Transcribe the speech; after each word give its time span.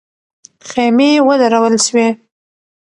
خېمې 0.67 1.09
ودرول 1.27 1.75
سوې. 1.85 2.07